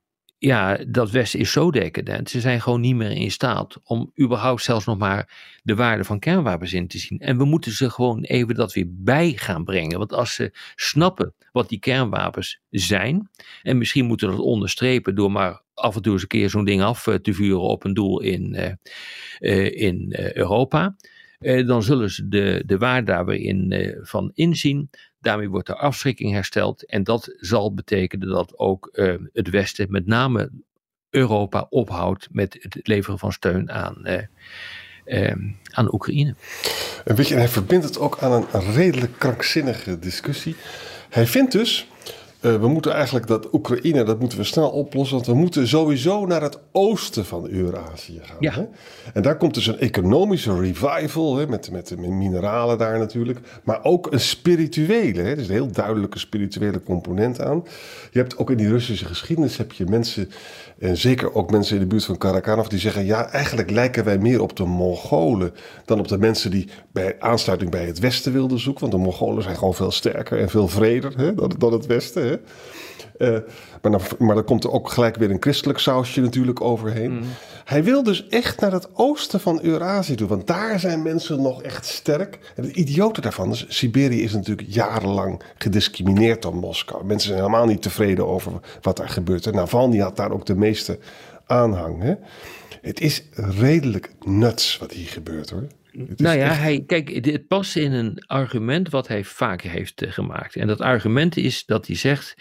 ja, 0.44 0.78
dat 0.88 1.10
Westen 1.10 1.40
is 1.40 1.52
zo 1.52 1.70
decadent. 1.70 2.30
Ze 2.30 2.40
zijn 2.40 2.60
gewoon 2.60 2.80
niet 2.80 2.94
meer 2.94 3.10
in 3.10 3.30
staat 3.30 3.80
om 3.84 4.12
überhaupt 4.20 4.62
zelfs 4.62 4.86
nog 4.86 4.98
maar 4.98 5.28
de 5.62 5.74
waarde 5.74 6.04
van 6.04 6.18
kernwapens 6.18 6.72
in 6.72 6.88
te 6.88 6.98
zien. 6.98 7.18
En 7.18 7.38
we 7.38 7.44
moeten 7.44 7.72
ze 7.72 7.90
gewoon 7.90 8.22
even 8.22 8.54
dat 8.54 8.72
weer 8.72 8.86
bij 8.88 9.32
gaan 9.36 9.64
brengen. 9.64 9.98
Want 9.98 10.12
als 10.12 10.34
ze 10.34 10.50
snappen 10.74 11.34
wat 11.52 11.68
die 11.68 11.78
kernwapens 11.78 12.60
zijn, 12.70 13.30
en 13.62 13.78
misschien 13.78 14.06
moeten 14.06 14.28
we 14.28 14.36
dat 14.36 14.44
onderstrepen 14.44 15.14
door 15.14 15.32
maar 15.32 15.62
af 15.74 15.96
en 15.96 16.02
toe 16.02 16.12
eens 16.12 16.22
een 16.22 16.28
keer 16.28 16.50
zo'n 16.50 16.64
ding 16.64 16.82
af 16.82 17.02
te 17.22 17.34
vuren 17.34 17.60
op 17.60 17.84
een 17.84 17.94
doel 17.94 18.20
in, 18.20 18.78
in 19.74 20.14
Europa. 20.34 20.96
Dan 21.42 21.82
zullen 21.82 22.10
ze 22.10 22.28
de, 22.28 22.62
de 22.66 22.78
waarde 22.78 23.06
daar 23.06 23.34
in, 23.34 23.94
van 24.02 24.30
inzien. 24.34 24.90
Daarmee 25.20 25.48
wordt 25.48 25.66
de 25.66 25.76
afschrikking 25.76 26.32
hersteld. 26.32 26.86
En 26.86 27.04
dat 27.04 27.34
zal 27.36 27.74
betekenen 27.74 28.28
dat 28.28 28.58
ook 28.58 28.90
het 29.32 29.50
Westen, 29.50 29.90
met 29.90 30.06
name 30.06 30.50
Europa, 31.10 31.66
ophoudt 31.70 32.28
met 32.30 32.56
het 32.60 32.86
leveren 32.86 33.18
van 33.18 33.32
steun 33.32 33.70
aan, 33.70 34.28
aan 35.70 35.94
Oekraïne. 35.94 36.34
En 37.04 37.14
weet 37.14 37.28
je, 37.28 37.34
hij 37.34 37.48
verbindt 37.48 37.84
het 37.84 37.98
ook 37.98 38.18
aan 38.18 38.46
een 38.52 38.72
redelijk 38.72 39.18
krankzinnige 39.18 39.98
discussie. 39.98 40.56
Hij 41.08 41.26
vindt 41.26 41.52
dus 41.52 41.86
uh, 42.42 42.60
we 42.60 42.68
moeten 42.68 42.92
eigenlijk 42.92 43.26
dat 43.26 43.52
Oekraïne, 43.52 44.04
dat 44.04 44.20
moeten 44.20 44.38
we 44.38 44.44
snel 44.44 44.70
oplossen. 44.70 45.14
Want 45.14 45.26
we 45.26 45.34
moeten 45.34 45.68
sowieso 45.68 46.26
naar 46.26 46.42
het 46.42 46.58
oosten 46.72 47.24
van 47.24 47.48
Eurazië 47.48 48.20
gaan. 48.22 48.36
Ja. 48.40 48.52
Hè? 48.52 48.64
En 49.14 49.22
daar 49.22 49.36
komt 49.36 49.54
dus 49.54 49.66
een 49.66 49.78
economische 49.78 50.60
revival, 50.60 51.36
hè, 51.36 51.46
met, 51.46 51.70
met, 51.70 51.94
met 51.98 52.10
mineralen 52.10 52.78
daar 52.78 52.98
natuurlijk. 52.98 53.38
Maar 53.64 53.84
ook 53.84 54.12
een 54.12 54.20
spirituele, 54.20 55.22
hè, 55.22 55.34
dus 55.34 55.46
een 55.46 55.54
heel 55.54 55.72
duidelijke 55.72 56.18
spirituele 56.18 56.82
component 56.82 57.40
aan. 57.40 57.64
Je 58.10 58.18
hebt 58.18 58.38
ook 58.38 58.50
in 58.50 58.56
die 58.56 58.68
Russische 58.68 59.04
geschiedenis 59.04 59.56
heb 59.56 59.72
je 59.72 59.84
mensen, 59.84 60.30
en 60.78 60.96
zeker 60.96 61.34
ook 61.34 61.50
mensen 61.50 61.74
in 61.74 61.80
de 61.80 61.88
buurt 61.88 62.04
van 62.04 62.18
Karakanov, 62.18 62.66
die 62.66 62.78
zeggen: 62.78 63.04
ja, 63.04 63.30
eigenlijk 63.30 63.70
lijken 63.70 64.04
wij 64.04 64.18
meer 64.18 64.42
op 64.42 64.56
de 64.56 64.64
Mongolen 64.64 65.54
dan 65.84 65.98
op 65.98 66.08
de 66.08 66.18
mensen 66.18 66.50
die 66.50 66.68
bij 66.92 67.16
aansluiting 67.18 67.70
bij 67.70 67.86
het 67.86 67.98
Westen 67.98 68.32
wilden 68.32 68.58
zoeken. 68.58 68.80
Want 68.80 68.92
de 68.92 68.98
Mongolen 68.98 69.42
zijn 69.42 69.56
gewoon 69.56 69.74
veel 69.74 69.90
sterker 69.90 70.38
en 70.38 70.48
veel 70.48 70.68
vreder 70.68 71.12
hè, 71.16 71.34
dan, 71.34 71.52
dan 71.58 71.72
het 71.72 71.86
Westen. 71.86 72.26
Hè? 72.26 72.31
Uh, 73.18 73.30
maar, 73.82 73.92
dan, 73.92 74.00
maar 74.18 74.34
dan 74.34 74.44
komt 74.44 74.64
er 74.64 74.70
ook 74.70 74.90
gelijk 74.90 75.16
weer 75.16 75.30
een 75.30 75.40
christelijk 75.40 75.78
sausje 75.78 76.20
natuurlijk 76.20 76.60
overheen. 76.60 77.12
Mm. 77.12 77.22
Hij 77.64 77.84
wil 77.84 78.02
dus 78.02 78.26
echt 78.28 78.60
naar 78.60 78.72
het 78.72 78.88
oosten 78.94 79.40
van 79.40 79.62
Eurazië 79.62 80.14
toe. 80.14 80.28
Want 80.28 80.46
daar 80.46 80.80
zijn 80.80 81.02
mensen 81.02 81.42
nog 81.42 81.62
echt 81.62 81.86
sterk. 81.86 82.38
En 82.56 82.64
het 82.64 82.76
idiote 82.76 83.20
daarvan 83.20 83.50
is... 83.50 83.64
Siberië 83.68 84.22
is 84.22 84.32
natuurlijk 84.32 84.68
jarenlang 84.70 85.42
gediscrimineerd 85.58 86.42
door 86.42 86.56
Moskou. 86.56 87.04
Mensen 87.04 87.28
zijn 87.28 87.42
helemaal 87.42 87.66
niet 87.66 87.82
tevreden 87.82 88.26
over 88.26 88.52
wat 88.80 88.96
daar 88.96 89.08
gebeurt. 89.08 89.46
En 89.46 89.54
Navalny 89.54 89.98
had 89.98 90.16
daar 90.16 90.32
ook 90.32 90.46
de 90.46 90.56
meeste 90.56 90.98
aanhang. 91.46 92.02
Hè? 92.02 92.14
Het 92.82 93.00
is 93.00 93.22
redelijk 93.32 94.12
nuts 94.24 94.78
wat 94.78 94.92
hier 94.92 95.08
gebeurt 95.08 95.50
hoor. 95.50 95.66
Nou 95.92 96.38
ja, 96.38 96.52
hij, 96.52 96.82
kijk, 96.86 97.24
het 97.26 97.46
past 97.46 97.76
in 97.76 97.92
een 97.92 98.24
argument 98.26 98.90
wat 98.90 99.08
hij 99.08 99.24
vaker 99.24 99.70
heeft 99.70 100.02
eh, 100.02 100.12
gemaakt. 100.12 100.56
En 100.56 100.66
dat 100.66 100.80
argument 100.80 101.36
is 101.36 101.64
dat 101.64 101.86
hij 101.86 101.96
zegt: 101.96 102.34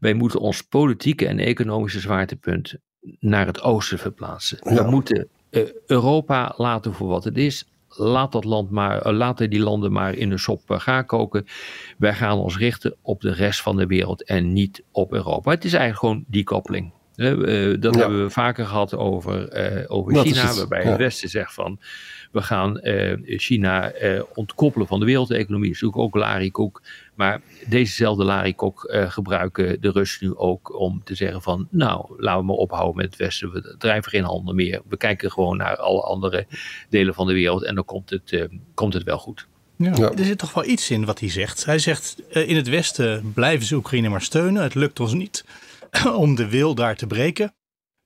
wij 0.00 0.14
moeten 0.14 0.40
ons 0.40 0.62
politieke 0.62 1.26
en 1.26 1.38
economische 1.38 2.00
zwaartepunt 2.00 2.74
naar 3.18 3.46
het 3.46 3.62
oosten 3.62 3.98
verplaatsen. 3.98 4.58
We 4.62 4.86
moeten 4.90 5.28
uh, 5.50 5.62
Europa 5.86 6.54
laten 6.56 6.94
voor 6.94 7.08
wat 7.08 7.24
het 7.24 7.38
is. 7.38 7.68
Laat 7.88 8.32
dat 8.32 8.44
land 8.44 8.70
maar, 8.70 9.06
uh, 9.06 9.12
laten 9.12 9.50
die 9.50 9.60
landen 9.60 9.92
maar 9.92 10.14
in 10.14 10.30
de 10.30 10.38
sop 10.38 10.60
gaan 10.66 11.06
koken. 11.06 11.46
Wij 11.98 12.14
gaan 12.14 12.38
ons 12.38 12.56
richten 12.56 12.96
op 13.02 13.20
de 13.20 13.32
rest 13.32 13.60
van 13.60 13.76
de 13.76 13.86
wereld 13.86 14.24
en 14.24 14.52
niet 14.52 14.84
op 14.90 15.12
Europa. 15.12 15.50
Het 15.50 15.64
is 15.64 15.72
eigenlijk 15.72 16.00
gewoon 16.00 16.24
die 16.28 16.44
koppeling. 16.44 16.92
Dat 17.14 17.94
ja. 17.94 18.00
hebben 18.00 18.22
we 18.22 18.30
vaker 18.30 18.66
gehad 18.66 18.94
over, 18.94 19.88
over 19.88 20.16
China, 20.16 20.54
waarbij 20.54 20.82
ja. 20.82 20.88
het 20.88 20.98
Westen 20.98 21.28
zegt 21.28 21.54
van 21.54 21.78
we 22.34 22.42
gaan 22.42 22.80
uh, 22.82 23.16
China 23.24 24.00
uh, 24.02 24.22
ontkoppelen 24.34 24.86
van 24.86 25.00
de 25.00 25.06
wereldeconomie. 25.06 25.66
Dat 25.66 25.76
is 25.76 25.80
natuurlijk 25.82 26.14
ook 26.14 26.22
Larry 26.22 26.50
Koek. 26.50 26.82
Maar 27.14 27.40
dezezelfde 27.68 28.24
Larry 28.24 28.54
uh, 28.56 29.10
gebruiken 29.10 29.80
de 29.80 29.90
Russen 29.90 30.26
nu 30.26 30.36
ook 30.36 30.78
om 30.78 31.00
te 31.04 31.14
zeggen 31.14 31.42
van... 31.42 31.68
nou, 31.70 32.14
laten 32.16 32.40
we 32.40 32.46
maar 32.46 32.56
ophouden 32.56 32.96
met 32.96 33.04
het 33.04 33.16
Westen. 33.16 33.52
We 33.52 33.74
drijven 33.78 34.10
geen 34.10 34.24
handel 34.24 34.54
meer. 34.54 34.82
We 34.88 34.96
kijken 34.96 35.30
gewoon 35.30 35.56
naar 35.56 35.76
alle 35.76 36.00
andere 36.00 36.46
delen 36.88 37.14
van 37.14 37.26
de 37.26 37.32
wereld. 37.32 37.64
En 37.64 37.74
dan 37.74 37.84
komt 37.84 38.10
het, 38.10 38.48
komt 38.74 38.94
het 38.94 39.02
wel 39.02 39.18
goed. 39.18 39.46
Ja. 39.76 39.92
Ja. 39.94 40.12
Er 40.12 40.24
zit 40.24 40.38
toch 40.38 40.54
wel 40.54 40.64
iets 40.64 40.90
in 40.90 41.04
wat 41.04 41.20
hij 41.20 41.30
zegt. 41.30 41.64
Hij 41.64 41.78
zegt, 41.78 42.22
in 42.28 42.56
het 42.56 42.68
Westen 42.68 43.32
blijven 43.34 43.66
ze 43.66 43.74
Oekraïne 43.74 44.08
maar 44.08 44.22
steunen. 44.22 44.62
Het 44.62 44.74
lukt 44.74 45.00
ons 45.00 45.12
niet 45.12 45.44
om 46.14 46.34
de 46.34 46.48
wil 46.48 46.74
daar 46.74 46.96
te 46.96 47.06
breken. 47.06 47.54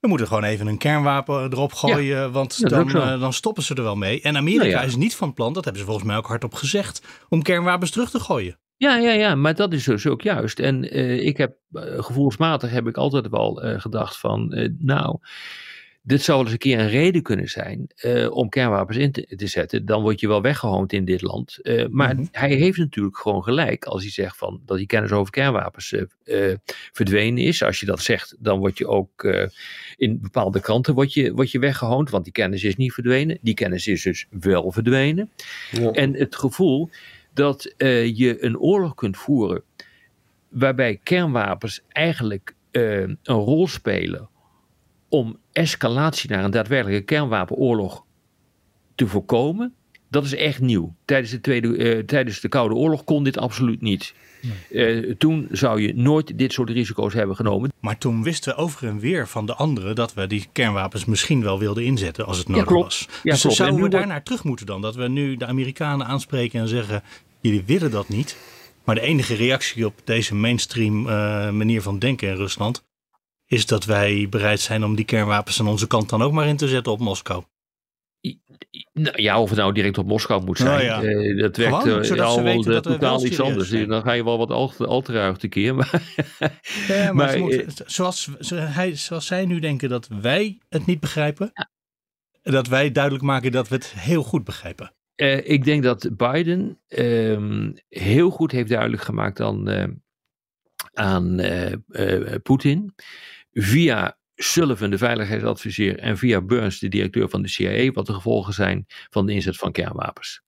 We 0.00 0.08
moeten 0.08 0.26
gewoon 0.26 0.44
even 0.44 0.66
een 0.66 0.78
kernwapen 0.78 1.52
erop 1.52 1.72
gooien, 1.72 2.16
ja, 2.16 2.30
want 2.30 2.68
dan, 2.68 2.88
uh, 2.96 3.20
dan, 3.20 3.32
stoppen 3.32 3.62
ze 3.62 3.74
er 3.74 3.82
wel 3.82 3.96
mee. 3.96 4.20
En 4.20 4.36
Amerika 4.36 4.64
nou 4.64 4.76
ja. 4.76 4.82
is 4.82 4.96
niet 4.96 5.16
van 5.16 5.34
plan, 5.34 5.52
dat 5.52 5.64
hebben 5.64 5.82
ze 5.82 5.88
volgens 5.88 6.08
mij 6.08 6.16
ook 6.16 6.26
hardop 6.26 6.54
gezegd, 6.54 7.02
om 7.28 7.42
kernwapens 7.42 7.90
terug 7.90 8.10
te 8.10 8.20
gooien. 8.20 8.58
Ja, 8.76 8.96
ja, 8.96 9.12
ja, 9.12 9.34
maar 9.34 9.54
dat 9.54 9.72
is 9.72 9.84
dus 9.84 10.06
ook 10.06 10.22
juist. 10.22 10.58
En 10.58 10.96
uh, 10.96 11.26
ik 11.26 11.36
heb 11.36 11.56
uh, 11.72 11.82
gevoelsmatig 12.02 12.70
heb 12.70 12.86
ik 12.86 12.96
altijd 12.96 13.28
wel 13.28 13.54
gedacht 13.78 14.18
van, 14.18 14.72
nou, 14.78 15.18
dit 16.08 16.22
zou 16.22 16.36
wel 16.36 16.46
eens 16.46 16.52
een 16.52 16.70
keer 16.70 16.78
een 16.78 16.88
reden 16.88 17.22
kunnen 17.22 17.48
zijn 17.48 17.86
uh, 18.04 18.30
om 18.30 18.48
kernwapens 18.48 18.96
in 18.96 19.12
te, 19.12 19.36
te, 19.36 19.46
zetten. 19.46 19.86
Dan 19.86 20.02
word 20.02 20.20
je 20.20 20.28
wel 20.28 20.42
weggehoond 20.42 20.92
in 20.92 21.04
dit 21.04 21.22
land. 21.22 21.58
Uh, 21.62 21.86
maar 21.90 22.14
mm 22.14 22.20
-hmm. 22.20 22.28
hij 22.32 22.54
heeft 22.54 22.78
natuurlijk 22.78 23.16
gewoon 23.16 23.42
gelijk 23.42 23.84
als 23.84 24.02
hij 24.02 24.10
zegt 24.10 24.36
van, 24.36 24.60
dat 24.66 24.76
die 24.76 24.86
kennis 24.86 25.12
over 25.12 25.32
kernwapens 25.32 25.92
uh, 25.92 26.54
verdwenen 26.92 27.44
is. 27.44 27.62
Als 27.62 27.80
je 27.80 27.86
dat 27.86 28.00
zegt, 28.00 28.36
dan 28.38 28.58
word 28.58 28.78
je 28.78 28.86
ook 28.86 29.24
in 29.96 30.20
bepaalde 30.20 30.60
kranten 30.60 30.94
word 30.94 31.12
je, 31.12 31.32
word 31.32 31.50
je 31.50 31.58
weggehoond. 31.58 32.10
Want 32.10 32.24
die 32.24 32.32
kennis 32.32 32.64
is 32.64 32.76
niet 32.76 32.92
verdwenen. 32.92 33.38
Die 33.40 33.54
kennis 33.54 33.86
is 33.86 34.02
dus 34.02 34.26
wel 34.30 34.72
verdwenen. 34.72 35.30
Ja. 35.70 35.90
En 35.90 36.14
het 36.14 36.36
gevoel 36.36 36.90
dat 37.34 37.74
je 38.12 38.36
een 38.44 38.58
oorlog 38.58 38.94
kunt 38.94 39.16
voeren 39.16 39.62
waarbij 40.48 41.00
kernwapens 41.02 41.82
eigenlijk 41.88 42.54
een 42.70 43.18
rol 43.22 43.66
spelen 43.66 44.28
om 45.08 45.38
escalatie 45.52 46.30
naar 46.30 46.44
een 46.44 46.50
daadwerkelijke 46.50 47.04
kernwapenoorlog 47.04 48.04
te 48.94 49.06
voorkomen, 49.06 49.74
dat 50.10 50.24
is 50.24 50.34
echt 50.34 50.60
nieuw. 50.60 50.94
Tijdens 51.04 51.30
de, 51.30 51.40
tweede, 51.40 51.68
uh, 51.68 52.04
tijdens 52.04 52.40
de 52.40 52.48
Koude 52.48 52.74
Oorlog 52.74 53.04
kon 53.04 53.24
dit 53.24 53.38
absoluut 53.38 53.80
niet. 53.80 54.14
Nee. 54.70 55.06
Uh, 55.06 55.14
toen 55.18 55.48
zou 55.50 55.82
je 55.82 55.94
nooit 55.94 56.38
dit 56.38 56.52
soort 56.52 56.70
risico's 56.70 57.14
hebben 57.14 57.36
genomen. 57.36 57.72
Maar 57.80 57.98
toen 57.98 58.22
wisten 58.22 58.54
we 58.54 58.60
over 58.60 58.88
en 58.88 58.98
weer 58.98 59.28
van 59.28 59.46
de 59.46 59.54
anderen 59.54 59.94
dat 59.94 60.14
we 60.14 60.26
die 60.26 60.46
kernwapens 60.52 61.04
misschien 61.04 61.42
wel 61.42 61.58
wilden 61.58 61.84
inzetten 61.84 62.26
als 62.26 62.38
het 62.38 62.48
nodig 62.48 62.68
ja, 62.68 62.74
was. 62.74 63.08
Ja, 63.22 63.30
dus 63.30 63.40
klopt. 63.40 63.56
zouden 63.56 63.82
we 63.82 63.88
daarnaar 63.88 64.22
terug 64.22 64.44
moeten 64.44 64.66
dan? 64.66 64.80
Dat 64.80 64.94
we 64.94 65.08
nu 65.08 65.36
de 65.36 65.46
Amerikanen 65.46 66.06
aanspreken 66.06 66.60
en 66.60 66.68
zeggen: 66.68 67.02
jullie 67.40 67.62
willen 67.66 67.90
dat 67.90 68.08
niet. 68.08 68.36
Maar 68.84 68.94
de 68.94 69.00
enige 69.00 69.34
reactie 69.34 69.86
op 69.86 69.94
deze 70.04 70.34
mainstream 70.34 71.06
uh, 71.06 71.50
manier 71.50 71.82
van 71.82 71.98
denken 71.98 72.28
in 72.28 72.36
Rusland 72.36 72.86
is 73.48 73.66
dat 73.66 73.84
wij 73.84 74.26
bereid 74.30 74.60
zijn 74.60 74.84
om 74.84 74.94
die 74.94 75.04
kernwapens 75.04 75.60
aan 75.60 75.68
onze 75.68 75.86
kant 75.86 76.08
dan 76.08 76.22
ook 76.22 76.32
maar 76.32 76.46
in 76.46 76.56
te 76.56 76.68
zetten 76.68 76.92
op 76.92 76.98
Moskou. 76.98 77.44
Ja, 79.14 79.40
of 79.40 79.48
het 79.50 79.58
nou 79.58 79.72
direct 79.72 79.98
op 79.98 80.06
Moskou 80.06 80.44
moet 80.44 80.58
zijn. 80.58 80.70
Nou 80.70 80.82
ja. 80.82 81.02
uh, 81.02 81.40
dat 81.42 81.56
werkt 81.56 81.76
Gewoon, 81.82 82.04
ze 82.04 82.22
al 82.22 82.42
wel 82.42 82.62
we 82.62 82.80
totaal 82.80 83.24
iets 83.24 83.40
anders. 83.40 83.68
zijn. 83.68 83.88
Dan 83.88 84.02
ga 84.02 84.12
je 84.12 84.24
wel 84.24 84.38
wat 84.38 84.50
al, 84.50 84.72
al 84.78 85.02
te 85.02 85.12
ruig 85.12 85.36
tekeer. 85.36 85.74
Maar, 85.74 86.02
Ja, 86.88 87.12
maar, 87.12 87.34
eh, 87.34 87.68
zoals, 87.86 88.28
zo- 88.40 88.56
hij, 88.56 88.96
zoals 88.96 89.26
zij 89.26 89.44
nu 89.44 89.58
denken 89.60 89.88
dat 89.88 90.08
wij 90.20 90.58
het 90.68 90.86
niet 90.86 91.00
begrijpen, 91.00 91.52
dat 92.42 92.66
wij 92.66 92.92
duidelijk 92.92 93.24
maken 93.24 93.52
dat 93.52 93.68
we 93.68 93.74
het 93.74 93.92
heel 93.92 94.22
goed 94.22 94.44
begrijpen. 94.44 94.92
Eh, 95.14 95.50
ik 95.50 95.64
denk 95.64 95.82
dat 95.82 96.08
Biden 96.16 96.78
ehm, 96.88 97.72
heel 97.88 98.30
goed 98.30 98.52
heeft 98.52 98.68
duidelijk 98.68 99.02
gemaakt 99.02 99.40
aan, 99.40 99.68
eh, 99.68 99.84
aan 100.92 101.38
eh, 101.38 101.72
eh, 101.88 102.34
Poetin. 102.42 102.94
Via 103.52 104.18
Sullivan, 104.34 104.90
de 104.90 104.98
veiligheidsadviseur, 104.98 105.98
en 105.98 106.18
via 106.18 106.40
Burns, 106.40 106.78
de 106.78 106.88
directeur 106.88 107.28
van 107.28 107.42
de 107.42 107.48
CIA, 107.48 107.90
wat 107.90 108.06
de 108.06 108.12
gevolgen 108.12 108.54
zijn 108.54 108.84
van 108.88 109.26
de 109.26 109.32
inzet 109.32 109.56
van 109.56 109.72
kernwapens. 109.72 110.42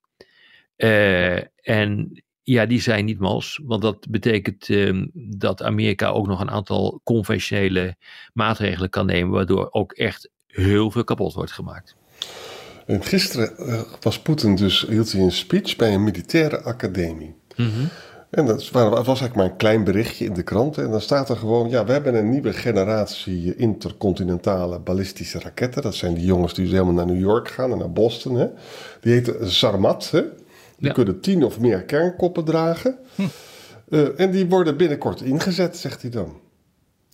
Eh, 0.76 1.36
en 1.68 2.22
ja, 2.42 2.66
die 2.66 2.80
zijn 2.80 3.04
niet 3.04 3.18
mals, 3.18 3.60
want 3.64 3.82
dat 3.82 4.10
betekent 4.10 4.68
ehm, 4.68 5.06
dat 5.12 5.62
Amerika 5.62 6.08
ook 6.08 6.26
nog 6.26 6.40
een 6.40 6.50
aantal 6.50 7.00
conventionele 7.04 7.96
maatregelen 8.32 8.90
kan 8.90 9.06
nemen, 9.06 9.32
waardoor 9.32 9.68
ook 9.70 9.92
echt 9.92 10.30
heel 10.46 10.90
veel 10.90 11.04
kapot 11.04 11.34
wordt 11.34 11.52
gemaakt. 11.52 11.96
En 12.86 13.04
gisteren 13.04 13.56
eh, 13.56 13.82
was 14.00 14.20
Poetin 14.20 14.56
dus, 14.56 14.86
hield 14.88 15.12
hij 15.12 15.20
een 15.20 15.32
speech 15.32 15.76
bij 15.76 15.94
een 15.94 16.04
militaire 16.04 16.62
academie. 16.62 17.34
En 18.30 18.46
dat 18.46 18.70
was 18.70 19.06
eigenlijk 19.06 19.34
maar 19.34 19.44
een 19.44 19.56
klein 19.56 19.84
berichtje 19.84 20.24
in 20.24 20.32
de 20.34 20.42
krant. 20.42 20.78
En 20.78 20.90
dan 20.90 21.00
staat 21.00 21.28
er 21.28 21.36
gewoon, 21.36 21.70
ja, 21.70 21.84
we 21.84 21.92
hebben 21.92 22.14
een 22.14 22.30
nieuwe 22.30 22.52
generatie 22.52 23.56
intercontinentale 23.56 24.78
ballistische 24.78 25.38
raketten. 25.38 25.82
Dat 25.82 25.94
zijn 25.94 26.14
die 26.14 26.24
jongens 26.24 26.54
die 26.54 26.64
dus 26.64 26.72
helemaal 26.72 26.94
naar 26.94 27.06
New 27.06 27.20
York 27.20 27.48
gaan 27.48 27.72
en 27.72 27.78
naar 27.78 27.92
Boston. 27.92 28.36
Hè. 28.36 28.46
Die 29.00 29.12
heten 29.12 29.50
Sarmat. 29.50 30.10
Hè. 30.10 30.20
Die 30.76 30.88
Ja. 30.88 30.92
kunnen 30.92 31.20
tien 31.20 31.44
of 31.44 31.60
meer 31.60 31.82
kernkoppen 31.82 32.44
dragen. 32.44 32.98
Eh, 33.88 34.20
en 34.20 34.30
die 34.30 34.46
worden 34.46 34.76
binnenkort 34.76 35.20
ingezet, 35.20 35.76
zegt 35.76 36.02
hij 36.02 36.10
dan. 36.10 36.40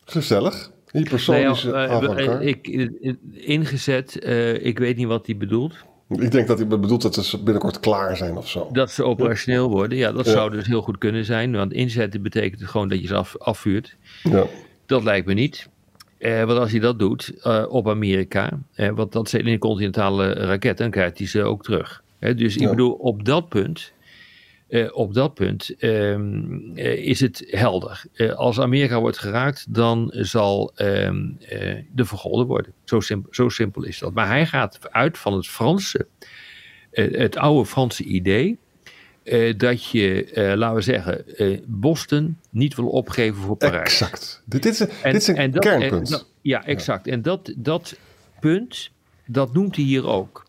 Gezellig. 0.04 0.70
Hypersonische 0.90 1.70
Nou 1.70 2.22
ja, 2.22 2.38
ik, 2.38 2.66
eh, 2.66 3.12
ingezet, 3.32 4.24
ik 4.62 4.78
weet 4.78 4.96
niet 4.96 5.06
wat 5.06 5.26
hij 5.26 5.36
bedoelt. 5.36 5.74
Ik 6.08 6.30
denk 6.30 6.46
dat 6.46 6.58
hij 6.58 6.66
bedoelt 6.66 7.02
dat 7.02 7.14
ze 7.24 7.42
binnenkort 7.42 7.80
klaar 7.80 8.16
zijn 8.16 8.36
of 8.36 8.48
zo. 8.48 8.68
Dat 8.72 8.90
ze 8.90 9.04
operationeel 9.04 9.70
worden, 9.70 9.98
ja, 9.98 10.12
dat 10.12 10.24
Ja. 10.26 10.30
zou 10.32 10.50
dus 10.50 10.66
heel 10.66 10.82
goed 10.82 10.98
kunnen 10.98 11.24
zijn. 11.24 11.52
Want 11.52 11.72
inzetten 11.72 12.22
betekent 12.22 12.62
gewoon 12.68 12.88
dat 12.88 13.00
je 13.00 13.06
ze 13.06 13.14
af, 13.14 13.38
afvuurt. 13.38 13.96
Ja. 14.22 14.44
Dat 14.86 15.02
lijkt 15.04 15.26
me 15.26 15.34
niet. 15.34 15.68
Eh, 16.18 16.44
want 16.44 16.58
als 16.58 16.70
hij 16.70 16.80
dat 16.80 16.98
doet 16.98 17.32
eh, 17.42 17.64
op 17.68 17.88
Amerika, 17.88 18.58
eh, 18.74 18.90
want 18.90 19.12
dat 19.12 19.28
zijn 19.28 19.42
intercontinentale 19.44 20.32
raketten, 20.32 20.76
dan 20.84 20.90
krijgt 20.90 21.18
hij 21.18 21.26
ze 21.26 21.42
ook 21.42 21.62
terug. 21.64 22.02
Dus 22.18 22.54
ik 22.54 22.60
Ja. 22.62 22.70
bedoel, 22.70 22.92
op 22.92 23.24
dat 23.24 23.48
punt, 23.48 23.92
eh, 24.68 24.88
op 24.96 25.14
dat 25.14 25.34
punt 25.34 25.74
ehm, 25.78 26.44
eh, 26.74 26.94
is 27.06 27.20
het 27.20 27.44
helder. 27.50 28.04
Eh, 28.12 28.32
als 28.32 28.60
Amerika 28.60 29.00
wordt 29.00 29.18
geraakt, 29.18 29.74
dan 29.74 30.08
zal 30.14 30.72
eh, 30.74 31.10
de 31.92 32.04
vergolden 32.04 32.46
worden. 32.46 32.72
Zo 32.84 33.00
simpel, 33.00 33.34
zo 33.34 33.48
simpel 33.48 33.82
is 33.84 33.98
dat. 33.98 34.14
Maar 34.14 34.26
hij 34.26 34.46
gaat 34.46 34.78
uit 34.92 35.18
van 35.18 35.32
het 35.32 35.46
Franse, 35.48 36.06
het 36.90 37.36
oude 37.36 37.66
Franse 37.66 38.04
idee. 38.04 38.58
dat 39.56 39.84
je, 39.84 40.30
laten 40.56 40.74
we 40.76 40.80
zeggen, 40.82 41.24
Boston 41.66 42.38
niet 42.50 42.74
wil 42.74 42.88
opgeven 42.88 43.42
voor 43.42 43.56
Parijs. 43.56 43.80
Exact. 44.00 44.42
Dit, 44.44 44.64
is, 44.66 44.80
een- 44.80 44.88
dit 45.02 45.14
is 45.14 45.26
een 45.26 45.52
kernpunt. 45.52 45.92
en 46.06 46.12
dat- 46.12 46.30
ja, 46.42 46.64
exact. 46.64 47.06
En 47.06 47.22
dat, 47.22 47.52
dat 47.56 47.96
punt, 48.40 48.90
dat 49.26 49.52
noemt 49.52 49.76
hij 49.76 49.84
hier 49.84 50.06
ook. 50.06 50.45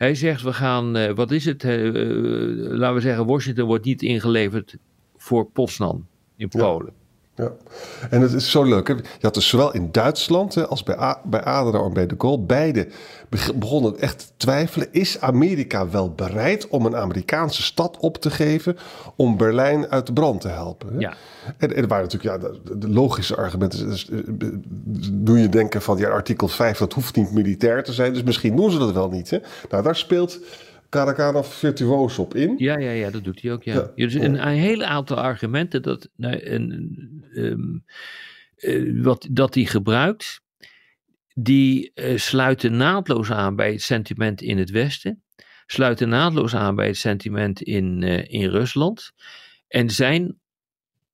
Hij 0.00 0.14
zegt, 0.14 0.42
we 0.42 0.52
gaan, 0.52 0.96
eh, 0.96 1.14
wat 1.14 1.30
is 1.30 1.44
het? 1.44 1.64
eh, 1.64 1.86
eh, 1.86 1.94
laten 2.70 2.94
we 2.94 3.00
zeggen, 3.00 3.26
Washington 3.26 3.66
wordt 3.66 3.84
niet 3.84 4.02
ingeleverd 4.02 4.76
voor 5.16 5.50
Poznan 5.50 6.06
in 6.36 6.48
Polen. 6.48 6.92
Ja. 7.40 7.52
En 8.10 8.20
het 8.20 8.32
is 8.32 8.50
zo 8.50 8.62
leuk. 8.62 8.88
Hè? 8.88 8.94
Je 8.94 9.02
had 9.20 9.34
dus 9.34 9.48
zowel 9.48 9.72
in 9.74 9.88
Duitsland 9.92 10.54
hè, 10.54 10.66
als 10.66 10.82
bij, 10.82 10.98
A- 10.98 11.20
bij 11.24 11.44
Adenauer 11.44 11.86
en 11.86 11.92
bij 11.92 12.06
de 12.06 12.14
Gaulle... 12.18 12.38
beide 12.38 12.88
beg- 13.28 13.54
begonnen 13.54 13.98
echt 13.98 14.18
te 14.18 14.24
twijfelen. 14.36 14.88
Is 14.90 15.20
Amerika 15.20 15.88
wel 15.90 16.12
bereid 16.14 16.68
om 16.68 16.86
een 16.86 16.96
Amerikaanse 16.96 17.62
stad 17.62 17.96
op 18.00 18.16
te 18.16 18.30
geven... 18.30 18.76
om 19.16 19.36
Berlijn 19.36 19.88
uit 19.88 20.06
de 20.06 20.12
brand 20.12 20.40
te 20.40 20.48
helpen? 20.48 20.88
Hè? 20.92 20.98
Ja. 20.98 21.14
En, 21.58 21.74
en 21.76 21.82
er 21.82 21.88
waren 21.88 22.04
natuurlijk 22.04 22.42
ja, 22.42 22.48
de, 22.64 22.78
de 22.78 22.88
logische 22.88 23.36
argumenten. 23.36 23.88
Dus, 23.88 24.08
eh, 24.10 24.18
doen 25.12 25.38
je 25.38 25.48
denken 25.48 25.82
van 25.82 25.98
ja, 25.98 26.08
artikel 26.08 26.48
5, 26.48 26.78
dat 26.78 26.92
hoeft 26.92 27.16
niet 27.16 27.32
militair 27.32 27.84
te 27.84 27.92
zijn. 27.92 28.12
Dus 28.12 28.22
misschien 28.22 28.56
doen 28.56 28.70
ze 28.70 28.78
dat 28.78 28.92
wel 28.92 29.08
niet. 29.08 29.30
Hè? 29.30 29.38
Nou, 29.70 29.82
daar 29.82 29.96
speelt 29.96 30.38
Karakanov 30.90 31.54
virtuoos 31.54 32.18
op 32.18 32.34
in. 32.34 32.54
Ja, 32.56 32.78
ja, 32.78 32.90
ja, 32.90 33.10
dat 33.10 33.24
doet 33.24 33.42
hij 33.42 33.52
ook. 33.52 33.62
Ja. 33.62 33.74
Ja. 33.74 33.92
Dus 33.94 34.14
een, 34.14 34.46
een 34.46 34.58
hele 34.58 34.86
aantal 34.86 35.16
argumenten 35.16 35.82
dat, 35.82 36.08
nou, 36.16 36.46
een, 36.46 37.24
ehm, 37.34 37.78
eh, 38.56 39.02
wat, 39.02 39.28
dat 39.30 39.54
hij 39.54 39.64
gebruikt, 39.64 40.40
die 41.34 41.90
eh, 41.94 42.16
sluiten 42.16 42.76
naadloos 42.76 43.30
aan 43.30 43.56
bij 43.56 43.72
het 43.72 43.82
sentiment 43.82 44.42
in 44.42 44.58
het 44.58 44.70
Westen, 44.70 45.22
sluiten 45.66 46.08
naadloos 46.08 46.54
aan 46.54 46.74
bij 46.74 46.86
het 46.86 46.96
sentiment 46.96 47.62
in, 47.62 48.02
eh, 48.02 48.24
in 48.28 48.48
Rusland 48.48 49.12
en 49.68 49.90
zijn 49.90 50.39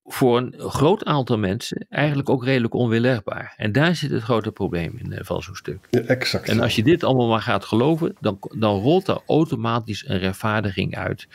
voor 0.09 0.37
een 0.39 0.55
groot 0.59 1.05
aantal 1.05 1.39
mensen 1.39 1.87
eigenlijk 1.89 2.29
ook 2.31 2.45
redelijk 2.45 2.75
onweerlegbaar. 2.75 3.55
En 3.57 3.73
daar 3.73 3.95
zit 3.97 4.11
het 4.11 4.23
grote 4.23 4.53
probleem 4.53 4.99
in 4.99 5.13
eh, 5.13 5.25
van 5.25 5.43
zo'n 5.43 5.55
stuk. 5.55 5.87
Ja, 5.91 6.01
exact. 6.01 6.49
En 6.49 6.61
als 6.61 6.77
je 6.77 6.83
dit 6.83 7.05
allemaal 7.05 7.29
maar 7.29 7.41
gaat 7.41 7.65
geloven, 7.65 8.17
dan, 8.21 8.39
dan 8.59 8.81
rolt 8.81 9.09
er 9.09 9.21
automatisch 9.27 10.09
een 10.09 10.19
rechtvaardiging 10.19 10.97
uit 10.97 11.27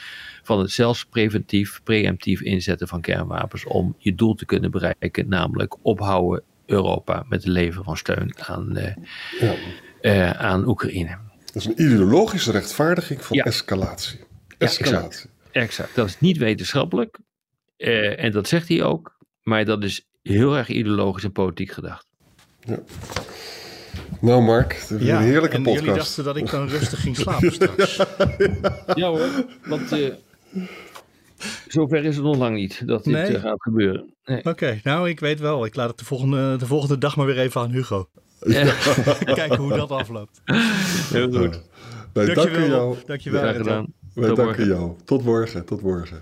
van 0.43 0.59
het 0.59 0.71
zelfs 0.71 1.05
preventief, 1.05 1.81
preemptief 1.83 2.41
inzetten 2.41 2.87
van 2.87 3.01
kernwapens 3.01 3.65
om 3.65 3.95
je 3.97 4.15
doel 4.15 4.35
te 4.35 4.45
kunnen 4.45 4.71
bereiken, 4.71 5.29
namelijk 5.29 5.75
ophouden 5.81 6.43
Europa 6.65 7.25
met 7.29 7.43
het 7.43 7.51
leveren 7.51 7.83
van 7.83 7.97
steun 7.97 8.33
aan, 8.39 8.77
eh, 8.77 8.95
Ja. 9.39 9.53
eh, 10.01 10.29
aan 10.31 10.67
Oekraïne. 10.67 11.17
Dat 11.45 11.55
is 11.55 11.65
een 11.65 11.81
ideologische 11.81 12.51
rechtvaardiging 12.51 13.23
van 13.25 13.37
Ja. 13.37 13.43
escalatie. 13.43 14.19
Escalatie. 14.57 15.29
Exact, 15.51 15.95
dat 15.95 16.07
is 16.07 16.19
niet 16.19 16.37
wetenschappelijk 16.37 17.17
eh, 17.81 18.23
en 18.23 18.31
dat 18.31 18.47
zegt 18.47 18.67
hij 18.67 18.83
ook, 18.83 19.17
maar 19.43 19.65
dat 19.65 19.83
is 19.83 20.07
heel 20.23 20.57
erg 20.57 20.67
ideologisch 20.69 21.23
en 21.23 21.31
politiek 21.31 21.71
gedacht. 21.71 22.05
Nou, 24.19 24.41
Mark, 24.43 24.85
Ja, 24.99 25.17
een 25.17 25.23
heerlijke 25.23 25.55
en 25.55 25.63
podcast. 25.63 25.83
jullie 25.85 25.99
dachten 25.99 26.23
dat 26.23 26.37
ik 26.37 26.49
dan 26.49 26.67
rustig 26.67 27.01
ging 27.01 27.15
slapen 27.17 27.51
straks. 27.51 27.97
Ja 29.01 29.07
hoor, 29.09 29.29
want 29.65 29.91
eh, 29.91 30.13
zover 31.67 32.05
is 32.05 32.15
het 32.15 32.25
nog 32.25 32.37
lang 32.37 32.55
niet 32.55 32.87
dat 32.87 33.03
dit 33.03 33.13
Nee. 33.13 33.35
eh, 33.35 33.41
gaat 33.41 33.61
gebeuren. 33.61 34.13
Nee. 34.25 34.45
Oké, 34.45 34.79
nou 34.83 35.09
ik 35.09 35.19
weet 35.19 35.39
wel. 35.39 35.65
Ik 35.65 35.75
laat 35.75 35.89
het 35.89 35.97
de 35.99 36.05
volgende, 36.05 36.55
de 36.55 36.65
volgende 36.65 36.97
dag 36.97 37.15
maar 37.15 37.25
weer 37.25 37.39
even 37.39 37.61
aan 37.61 37.71
Hugo. 37.71 38.09
Kijken 39.25 39.55
hoe 39.57 39.73
dat 39.77 39.91
afloopt. 39.91 40.41
Heel 40.45 41.31
goed. 41.31 41.61
Wij 42.13 42.25
danken 42.25 42.35
Dankjewel. 42.35 42.67
jou. 42.67 42.95
Dankjewel. 43.05 43.41
Graag 43.41 43.51
Rita. 43.57 43.63
gedaan. 43.69 43.93
Wij 44.13 44.27
Tot 44.27 44.35
danken 44.37 44.55
morgen. 44.67 44.67
jou. 44.67 44.95
Tot 45.05 45.23
morgen. 45.23 45.65
Tot 45.65 45.81
morgen. 45.81 46.21